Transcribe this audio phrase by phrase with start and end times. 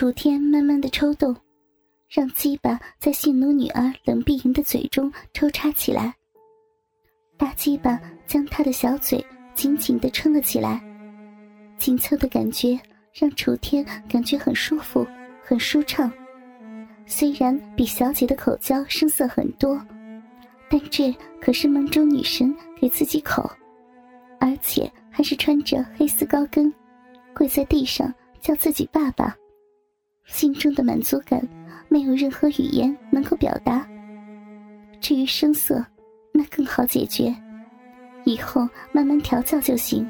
[0.00, 1.36] 楚天慢慢的抽动，
[2.08, 6.14] 让鸡巴在性奴女儿冷碧莹的嘴中抽插起来。
[7.36, 10.82] 大鸡巴将她的小嘴紧紧的撑了起来，
[11.76, 12.80] 紧凑的感觉
[13.12, 15.06] 让楚天感觉很舒服，
[15.44, 16.10] 很舒畅。
[17.04, 19.78] 虽然比小姐的口交声色很多，
[20.70, 23.50] 但这可是梦中女神给自己口，
[24.40, 26.72] 而且还是穿着黑丝高跟，
[27.34, 28.10] 跪在地上
[28.40, 29.36] 叫自己爸爸，
[30.30, 31.46] 心中的满足感
[31.88, 33.86] 没有任何语言能够表达。
[34.98, 35.84] 至于声色。
[36.32, 37.34] 那更好解决，
[38.24, 40.06] 以后慢慢调教就行。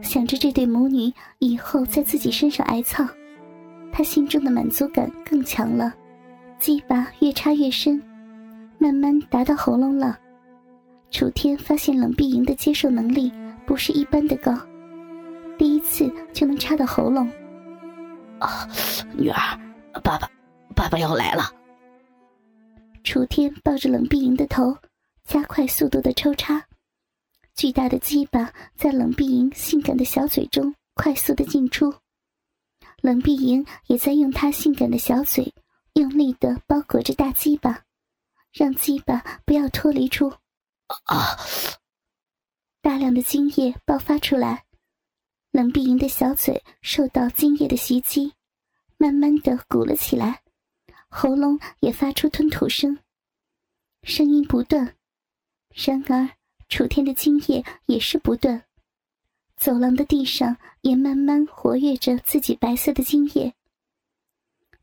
[0.00, 3.06] 想着这对母女以后在自己身上挨操，
[3.92, 5.94] 他心中的满足感更强了。
[6.58, 8.02] 鸡巴越插越深，
[8.78, 10.18] 慢慢达到喉咙了。
[11.10, 13.30] 楚天发现冷碧莹的接受能力
[13.66, 14.58] 不是一般的高，
[15.58, 17.30] 第一次就能插到喉咙。
[18.44, 18.68] 啊，
[19.16, 19.58] 女儿，
[20.02, 20.30] 爸爸，
[20.76, 21.50] 爸爸要来了。
[23.02, 24.76] 楚天抱着冷碧莹的头。
[25.24, 26.62] 加快速度的抽插，
[27.54, 31.94] 巨大的鸡巴在冷碧莹性感的小嘴中快速的进出，
[33.00, 35.50] 冷碧莹也在用她性感的小嘴
[35.94, 37.80] 用力的包裹着大鸡巴，
[38.52, 40.28] 让鸡巴不要脱离出。
[41.06, 41.38] 啊！
[42.82, 44.62] 大量的精液爆发出来，
[45.54, 48.32] 冷碧莹的小嘴受到精液的袭击，
[48.96, 50.42] 慢慢的鼓了起来，
[51.08, 52.98] 喉咙也发出吞吐声，
[54.02, 54.96] 声音不断。
[55.72, 56.28] 然而，
[56.68, 58.64] 楚天的精液也是不断，
[59.56, 63.54] 走廊的地上也慢慢活跃着自己白色的精液。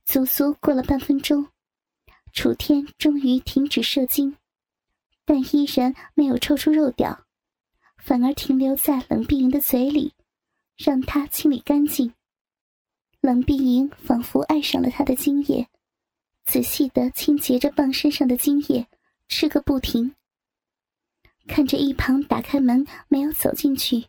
[0.06, 1.50] 足足过了半分钟，
[2.32, 4.38] 楚天终于停止射精，
[5.26, 7.26] 但依然没有抽出肉屌，
[7.98, 10.14] 反而停留在冷碧莹的嘴里，
[10.84, 12.14] 让他清理干净。
[13.20, 15.68] 冷碧莹仿佛爱上了他的精液，
[16.44, 18.88] 仔细的清洁着棒身上的精液，
[19.28, 20.16] 吃个不停。
[21.48, 24.08] 看着一旁打开门没有走进去，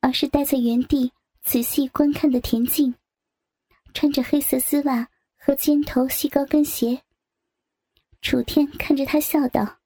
[0.00, 1.12] 而是待在原地
[1.42, 2.94] 仔细观看的田静，
[3.94, 7.02] 穿着黑色丝袜和尖头细高跟鞋。
[8.20, 9.78] 楚天看着他笑道：“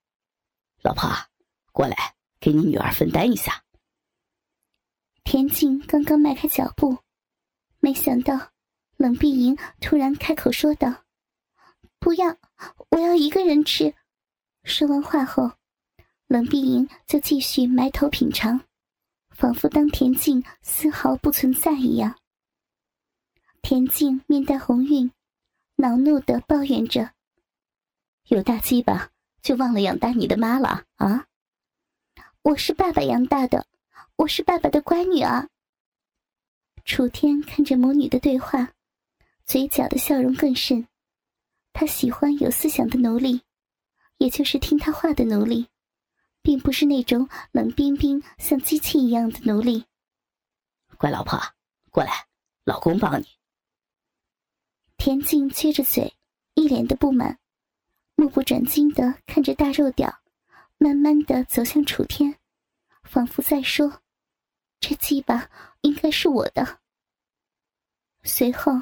[0.83, 1.11] 老婆，
[1.73, 3.63] 过来，给你女儿分担一下。”
[5.31, 6.97] 田静刚刚迈开脚步，
[7.81, 8.53] 没想到
[8.97, 11.05] 冷碧莹突然开口说道
[12.01, 12.39] ：“不要，
[12.89, 13.95] 我要一个人吃。”
[14.65, 15.53] 说完话后。
[16.29, 18.63] 冷碧莹就继续埋头品尝，
[19.29, 22.19] 仿佛当田静丝毫不存在一样。
[23.61, 25.13] 田静面带红晕，
[25.77, 27.13] 恼怒的抱怨着
[28.29, 29.11] ：“有大鸡巴
[29.43, 31.27] 就忘了养大你的妈了啊
[32.41, 33.67] ！”“我是爸爸养大的，
[34.19, 35.49] 我是爸爸的乖女儿。”
[36.85, 38.73] 楚天看着母女的对话，
[39.47, 40.87] 嘴角的笑容更甚。
[41.73, 43.43] 他喜欢有思想的奴隶，
[44.17, 45.69] 也就是听他话的奴隶。
[46.41, 49.85] 并不是那种冷冰冰像机器一样的奴隶。
[50.97, 51.39] 乖老婆，
[51.91, 52.27] 过来，
[52.65, 53.27] 老公帮你。
[54.97, 56.15] 田静撅着嘴，
[56.55, 57.39] 一脸的不满，
[58.15, 60.23] 目不转睛的看着大肉屌，
[60.79, 62.39] 慢慢的走向楚天，
[63.03, 64.01] 仿佛在说
[64.81, 65.51] ：“这鸡巴
[65.83, 66.81] 应该是我的。”
[68.25, 68.73] 随后，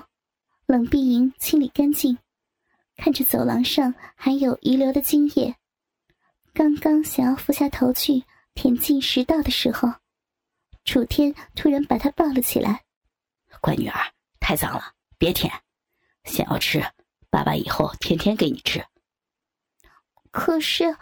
[0.67, 2.19] 冷碧莹清理干净，
[2.97, 5.57] 看着走廊上还有遗留的精液。
[6.53, 8.25] 刚刚想要俯下头去
[8.55, 9.93] 舔进食道的时候，
[10.85, 12.85] 楚天突然把她抱了起来。
[13.61, 15.53] 乖女儿，太脏了，别舔。
[16.25, 16.83] 想要吃，
[17.31, 18.85] 爸爸以后天天给你吃。
[20.31, 20.97] 可是，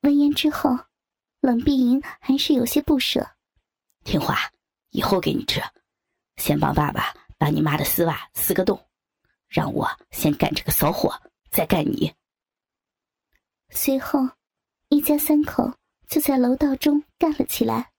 [0.00, 0.70] 闻言之后，
[1.40, 3.36] 冷碧莹还是有些不舍。
[4.04, 4.50] 听话，
[4.90, 5.60] 以后给你吃。
[6.36, 8.80] 先帮爸爸把你妈的丝袜撕个洞，
[9.48, 12.12] 让我先干这个骚货，再干你。
[13.68, 14.20] 随后，
[14.88, 15.72] 一家三口
[16.08, 17.90] 就在楼道中干了起来。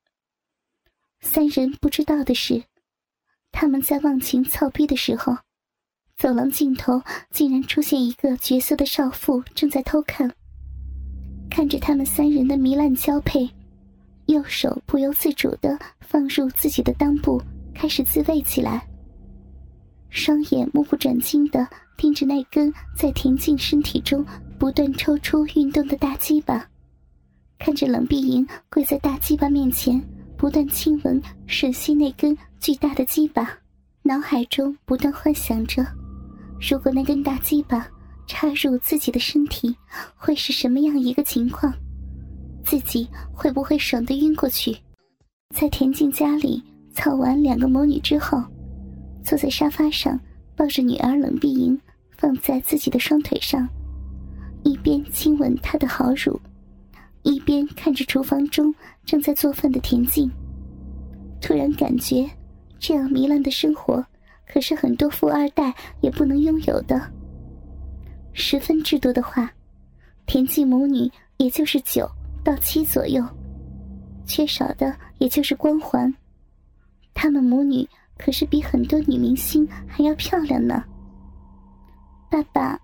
[1.21, 2.63] 三人不知道的是，
[3.51, 5.37] 他们在忘情操逼的时候，
[6.17, 10.35] 走廊尽头竟然出现一个绝色的少妇，正在偷看。
[11.49, 13.47] 看着他们三人的糜烂交配，
[14.27, 17.41] 右手不由自主的放入自己的裆部，
[17.73, 18.87] 开始自慰起来。
[20.09, 24.25] 双眼目不转睛的盯着那根在田静身体中。
[24.61, 26.63] 不断抽出运动的大鸡巴，
[27.57, 29.99] 看着冷碧莹跪在大鸡巴面前，
[30.37, 33.57] 不断亲吻吮吸那根巨大的鸡巴，
[34.03, 35.83] 脑海中不断幻想着，
[36.59, 37.87] 如果那根大鸡巴
[38.27, 39.75] 插入自己的身体，
[40.15, 41.73] 会是什么样一个情况？
[42.71, 44.73] 自己会不会爽得晕过去？
[45.53, 46.63] 在田静家里
[46.93, 48.41] 操完两个魔女之后，
[49.25, 50.17] 坐在沙发上，
[50.55, 51.77] 抱着女儿冷碧莹
[52.11, 53.67] 放在自己的双腿上，
[54.63, 56.39] 一边亲吻她的好乳，
[57.23, 60.31] 一边看着厨房中正在做饭的田静。
[61.41, 62.25] 突然感觉，
[62.79, 64.01] 这样糜烂的生活，
[64.47, 67.01] 可是很多富二代也不能拥有的。
[68.31, 69.51] 十分之多的话，
[70.25, 72.09] 田静母女也就是九
[72.43, 73.23] 到七左右，
[74.25, 76.13] 缺少的也就是光环。
[77.13, 77.87] 他们母女。
[78.23, 80.83] 可是比很多女明星还要漂亮呢。
[82.29, 82.79] 爸爸，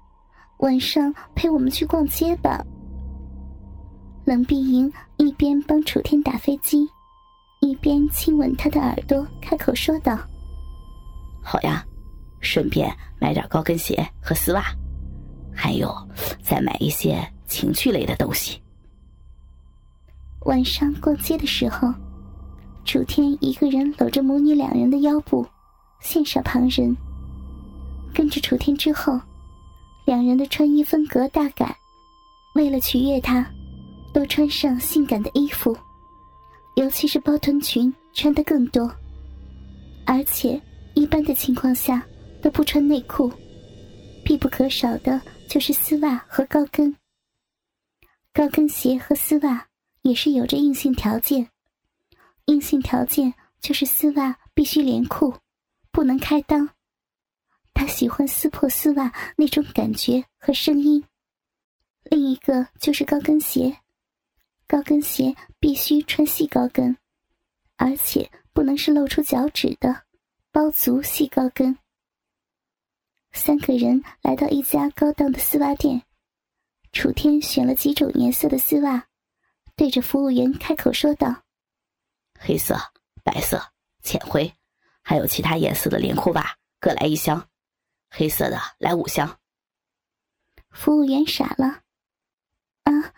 [0.58, 2.60] 晚上陪我们去逛街吧。
[4.26, 6.88] 冷碧莹一边帮楚天打飞机，
[7.62, 10.18] 一边亲吻他的耳朵，开口说道
[11.46, 11.86] ：“好呀，
[12.40, 14.64] 顺便买点高跟鞋和丝袜，
[15.54, 15.96] 还有
[16.42, 18.60] 再买一些情趣类的东西。”
[20.48, 21.94] 晚上逛街的时候。
[22.86, 25.46] 楚天一个人搂着母女两人的腰部，
[26.02, 26.96] 羡煞旁人。
[28.14, 29.20] 跟着楚天之后，
[30.06, 31.78] 两人的穿衣风格大改，
[32.56, 33.46] 为了取悦他，
[34.14, 35.78] 都穿上性感的衣服，
[36.78, 38.90] 尤其是包臀裙穿的更多。
[40.06, 40.60] 而且
[40.94, 42.02] 一般的情况下
[42.42, 43.30] 都不穿内裤，
[44.24, 46.96] 必不可少的就是丝袜和高跟。
[48.34, 49.67] 高跟鞋和丝袜
[50.08, 51.50] 也是有着硬性条件。
[52.46, 55.34] 硬性条件就是丝袜必须连裤，
[55.92, 56.70] 不能开裆。
[57.74, 61.04] 他喜欢撕破丝袜那种感觉和声音。
[62.06, 63.80] 另一个就是高跟鞋，
[64.66, 66.98] 高跟鞋必须穿细高跟，
[67.76, 70.04] 而且不能是露出脚趾的
[70.54, 71.78] 包足细高跟。
[73.34, 76.02] 三个人来到一家高档的丝袜店，
[76.94, 79.07] 楚天选了几种颜色的丝袜，
[79.78, 81.44] 对着服务员开口说道。
[82.40, 82.76] 黑色、
[83.24, 83.62] 白色、
[84.02, 84.52] 浅灰，
[85.04, 87.48] 还有其他颜色的连裤袜，各来一箱。
[88.10, 89.40] 黑色的来五箱。
[90.72, 91.84] 服务员傻了，
[92.84, 93.14] 啊，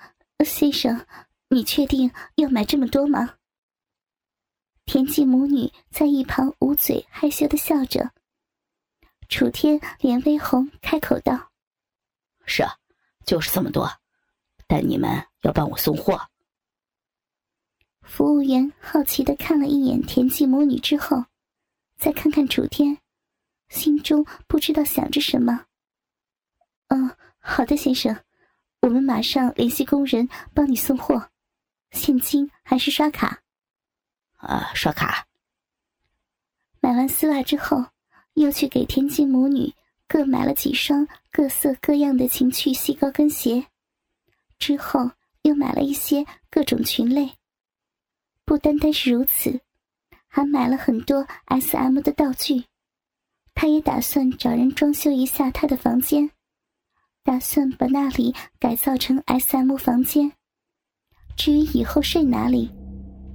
[0.46, 1.06] 先生，
[1.48, 3.36] 你确定要买这么多吗？
[4.86, 8.12] 田忌母女在一旁捂嘴害羞的笑着。
[9.30, 11.52] 楚天脸微红，开口道
[12.46, 12.66] ：“是，
[13.26, 13.90] 就是这么多，
[14.68, 16.20] 但你们要帮我送货。”
[18.01, 21.25] 服务员好奇的看了一眼田忌母女之后，
[21.98, 22.98] 再看看楚天，
[23.69, 25.66] 心中不知道想着什么。
[26.88, 28.19] 嗯，好的，先生，
[28.81, 31.30] 我们马上联系工人帮你送货，
[31.92, 33.42] 现金还是刷卡？
[34.38, 35.28] 啊，刷卡。
[36.80, 37.86] 买完丝袜之后，
[38.34, 39.74] 又去给田忌母女
[40.07, 43.68] 各买了几双各色各样的情趣细高跟鞋，
[44.57, 45.12] 之后
[45.44, 47.31] 又买了一些各种裙类。
[48.50, 49.62] 不单单是如此，
[50.28, 52.63] 还买了很多 S.M 的道具。
[53.54, 56.31] 他也打算找人装修一下他的房间，
[57.24, 60.31] 打算把那里改造成 S.M 房间。
[61.38, 62.72] 至于以后睡哪里，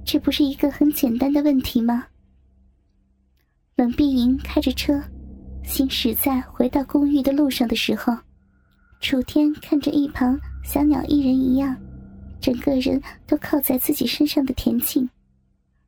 [0.05, 2.07] 这不是一个很简单的问题吗？
[3.77, 5.01] 冷碧莹开着车，
[5.63, 8.13] 行驶在回到公寓的路上的时候，
[8.99, 11.73] 楚天看着一旁小鸟依人一样。
[12.39, 15.09] 整个人都靠在自己身上的田静，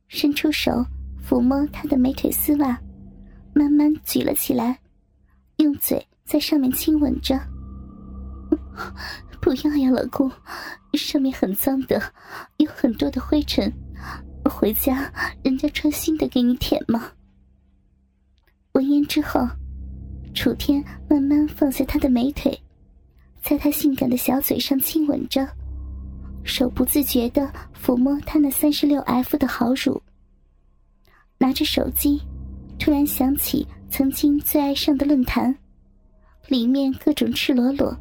[0.07, 0.85] 伸出手
[1.27, 2.79] 抚摸她的美腿丝袜，
[3.53, 4.79] 慢慢举了起来，
[5.57, 7.39] 用嘴在上面亲吻着。
[9.41, 10.31] 不要呀，老公，
[10.93, 12.01] 上面很脏的，
[12.57, 13.71] 有很多的灰尘。
[14.45, 15.11] 回家
[15.43, 17.11] 人家穿新的给你舔吗？
[18.73, 19.47] 闻言之后，
[20.33, 22.57] 楚天慢慢放下他的美腿，
[23.41, 25.47] 在他性感的小嘴上亲吻着。
[26.47, 30.01] 手不自觉的抚摸他那三十六 F 的好乳，
[31.37, 32.21] 拿着手机，
[32.79, 35.53] 突然想起曾经最爱上的论坛，
[36.47, 37.95] 里面各种赤裸裸，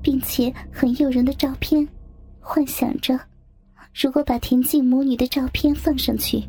[0.00, 1.86] 并且很诱人的照片，
[2.40, 3.18] 幻想着，
[3.92, 6.42] 如果把田静母女的照片放上去，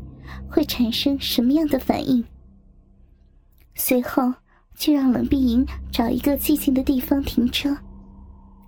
[0.47, 2.23] 会产生什么样的反应。
[3.73, 4.31] 随后
[4.77, 7.75] 就让冷碧莹找一个寂静的地方停车，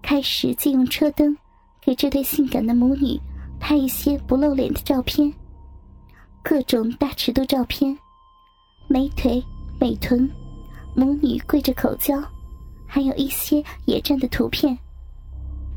[0.01, 1.37] 开始借用车灯。
[1.81, 3.19] 给这对性感的母女
[3.59, 5.31] 拍一些不露脸的照片，
[6.43, 7.97] 各种大尺度照片，
[8.87, 9.43] 美腿、
[9.79, 10.29] 美臀，
[10.95, 12.21] 母女跪着口交，
[12.87, 14.77] 还有一些野战的图片。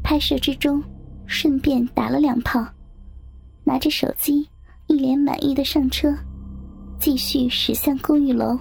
[0.02, 0.82] 拍摄之中，
[1.26, 2.62] 顺便打了两炮，
[3.64, 4.46] 拿着手机，
[4.86, 6.14] 一脸满意的上车，
[7.00, 8.58] 继续驶向公寓楼。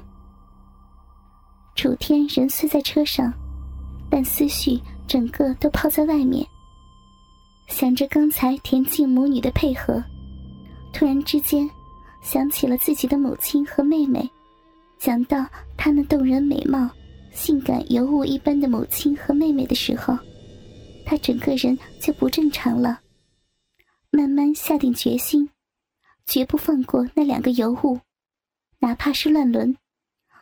[1.75, 3.33] 楚天人虽在车上，
[4.09, 6.47] 但思绪整个都抛在外面。
[7.67, 10.03] 想着刚才田静母女的配合，
[10.91, 11.69] 突然之间
[12.21, 14.29] 想起了自己的母亲和妹妹，
[14.99, 16.89] 想到她那动人美貌、
[17.31, 20.17] 性感尤物一般的母亲和妹妹的时候，
[21.05, 22.99] 他整个人就不正常了。
[24.11, 25.49] 慢慢下定决心，
[26.25, 27.99] 绝不放过那两个尤物，
[28.79, 29.75] 哪怕是乱伦，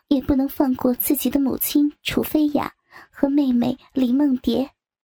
[0.10, 2.74] 也不能放过自己的母亲楚飞雅
[3.10, 4.70] 和妹妹李梦蝶。